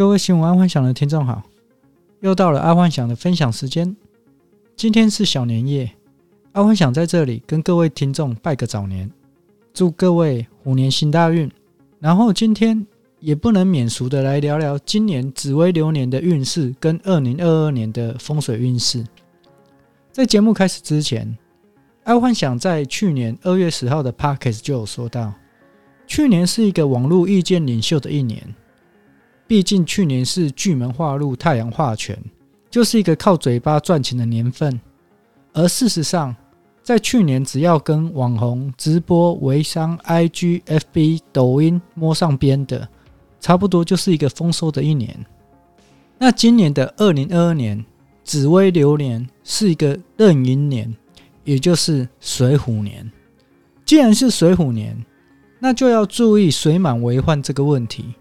[0.00, 1.42] 各位新闻爱幻想的听众好，
[2.20, 3.94] 又到了爱幻想的分享时间。
[4.74, 5.90] 今天是小年夜，
[6.52, 9.10] 爱幻想在这里跟各位听众拜个早年，
[9.74, 11.50] 祝各位虎年行大运。
[11.98, 12.86] 然后今天
[13.18, 19.04] 也不能免俗的来聊聊今年紫微流年的运势跟二零二二年的风水运势。
[20.10, 21.36] 在节目开始之前，
[22.04, 25.34] 爱幻想在去年二月十号的 Podcast 就有说到，
[26.06, 28.42] 去年是一个网络意见领袖的一年。
[29.50, 32.16] 毕竟去年是巨门化禄、太阳化权，
[32.70, 34.80] 就是一个靠嘴巴赚钱的年份。
[35.52, 36.36] 而事实上，
[36.84, 42.88] 在去年只要跟网红、直播、微商、IG、FB、抖音摸上边的，
[43.40, 45.18] 差不多就是一个丰收的一年。
[46.16, 47.84] 那今年的二零二二年
[48.22, 50.94] 紫微流年是一个壬寅年，
[51.42, 53.10] 也就是水虎年。
[53.84, 54.96] 既然是水虎年，
[55.58, 58.14] 那就要注意水满为患这个问题。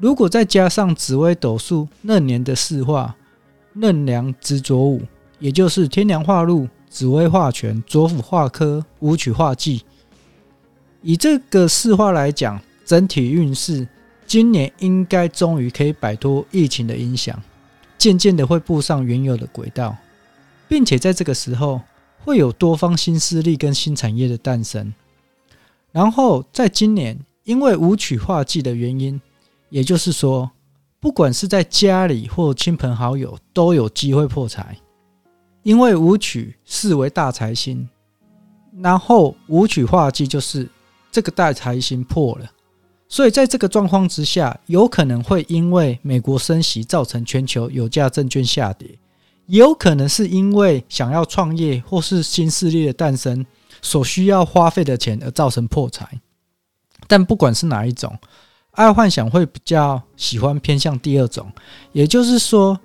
[0.00, 3.14] 如果再加上紫微斗数壬年的四化，
[3.74, 5.02] 壬梁直左午，
[5.38, 9.84] 也就是天梁化禄、紫微化权、左辅化科、武曲化忌。
[11.02, 13.86] 以这个四化来讲，整体运势
[14.26, 17.38] 今年应该终于可以摆脱疫情的影响，
[17.98, 19.94] 渐渐的会步上原有的轨道，
[20.66, 21.78] 并且在这个时候
[22.24, 24.94] 会有多方新势力跟新产业的诞生。
[25.92, 29.20] 然后在今年，因为武曲化忌的原因。
[29.70, 30.50] 也就是说，
[30.98, 34.76] 不管是在家里或亲朋好友，都有机会破财，
[35.62, 37.88] 因为武曲视为大财星，
[38.82, 40.68] 然后武曲化忌就是
[41.10, 42.50] 这个大财星破了，
[43.08, 48.98] 所以在这个状况之下，有可能会因为美国升息造成全球有价证券下跌，
[49.46, 53.46] 也有可能是因为想要创业或是新势力的诞生
[53.80, 56.20] 所需要花费的钱而造成破财，
[57.06, 58.18] 但不管是哪一种。
[58.72, 61.50] 爱幻想会比较喜欢偏向第二种，
[61.92, 62.78] 也就是说，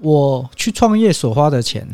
[0.00, 1.86] 我去创业所花的钱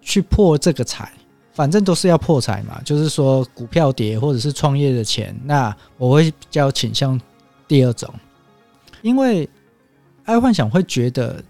[0.00, 1.12] 去破这个财，
[1.52, 2.80] 反正都是要破财嘛。
[2.84, 7.20] 就是说，股票跌或者是创业的钱，那我会比较倾向
[7.66, 8.08] 第二种，
[9.02, 9.48] 因为
[10.24, 11.42] 爱幻想会觉得，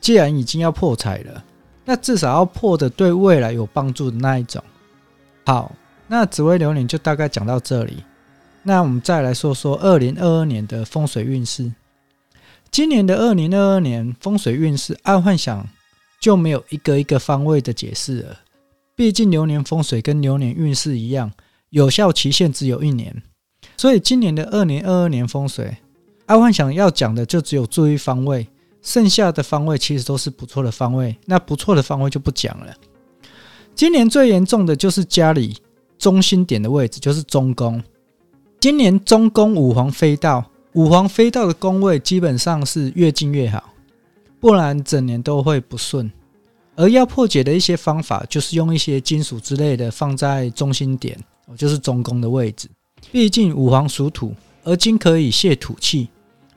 [0.00, 1.44] 既然已经要破财了，
[1.84, 4.62] 那至少要破的对未来有帮助的那一种。
[5.44, 5.72] 好，
[6.06, 8.04] 那紫薇流年就大概讲到这里。
[8.68, 11.72] 那我们再来说说二零二二年的风水运势。
[12.70, 15.66] 今年的二零二二年风水运势，爱幻想
[16.20, 18.40] 就没有一个一个方位的解释了。
[18.94, 21.32] 毕竟流年风水跟流年运势一样，
[21.70, 23.22] 有效期限只有一年。
[23.78, 25.78] 所以今年的二零二二年风水，
[26.26, 28.46] 爱幻想要讲的就只有注意方位，
[28.82, 31.16] 剩下的方位其实都是不错的方位。
[31.24, 32.74] 那不错的方位就不讲了。
[33.74, 35.56] 今年最严重的就是家里
[35.98, 37.82] 中心点的位置，就是中宫。
[38.60, 43.62] 今年中宫五黄飞到，五黄飞到的宫位基本上是越近越好，
[44.40, 46.10] 不然整年都会不顺。
[46.74, 51.16] 而要破解的一些方法，就是用一些金属之类的放在中心点，
[51.56, 52.68] 就是中宫的位置。
[53.12, 56.08] 毕竟五黄属土，而金可以泄土气，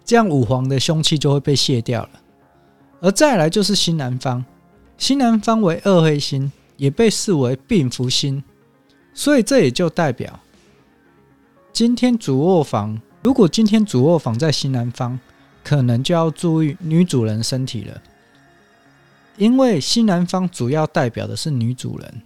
[0.04, 2.10] 这样五黄的凶气就会被泄掉了。
[3.00, 4.44] 而再来就是新南方，
[4.98, 8.44] 新南方为二黑星，也被视为病符星，
[9.14, 10.40] 所以这也就代表。
[11.74, 15.18] 今天主卧房，如果今天主卧房在西南方，
[15.64, 18.02] 可能就要注意女主人身体了，
[19.38, 22.22] 因为西南方主要代表的是女主人。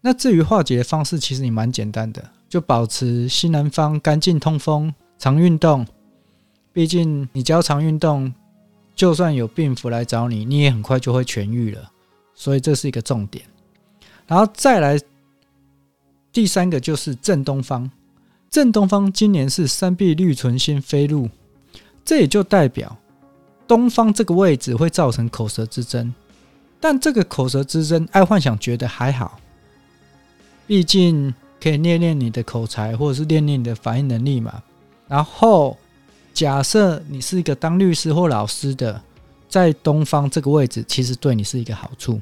[0.00, 5.86] 那至于化解的方式，其实也蛮简单的，就保持西南方干净通风，常运动。
[6.72, 8.32] 毕竟你只要常运动，
[8.94, 11.90] 就算有病符来找你，你也很快就会痊愈了。
[12.34, 13.44] 所以这是一个重点。
[14.26, 14.98] 然后再来
[16.32, 17.88] 第三个就是正东方。
[18.50, 21.28] 正东方今年是三碧绿存星飞入，
[22.04, 22.96] 这也就代表
[23.68, 26.12] 东方这个位置会造成口舌之争。
[26.80, 29.38] 但这个口舌之争，爱幻想觉得还好，
[30.66, 34.60] 毕竟可以练练你的口才，或者是练练你的反应能力嘛。
[35.06, 35.76] 然后
[36.34, 39.00] 假设你是一个当律师或老师的，
[39.48, 42.20] 在东方这个位置，其实对你是一个好处，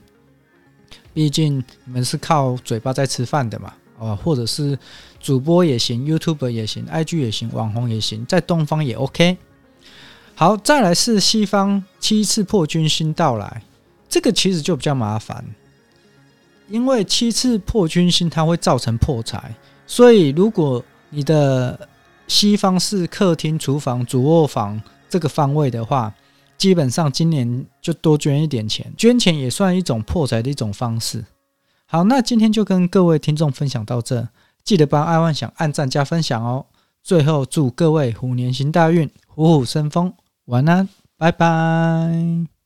[1.14, 3.72] 毕竟你们是靠嘴巴在吃饭的嘛。
[3.98, 4.78] 哦，或者是
[5.20, 9.36] 主播也行，YouTube 也行，IG 也行，网红也行，在东方也 OK。
[10.34, 13.62] 好，再来是西方七次破军星到来，
[14.08, 15.44] 这个其实就比较麻烦，
[16.68, 19.54] 因为七次破军星它会造成破财，
[19.86, 21.88] 所以如果你的
[22.28, 26.14] 西方是客厅、厨房、主卧房这个方位的话，
[26.56, 31.24] 基本上今年就多捐一点钱，捐钱也算一种破财的一种方式。
[31.90, 34.28] 好，那今天就跟各位听众分享到这，
[34.62, 36.66] 记得帮爱幻想按赞加分享哦。
[37.02, 40.12] 最后祝各位虎年行大运，虎虎生风，
[40.44, 40.86] 晚安，
[41.16, 42.57] 拜拜。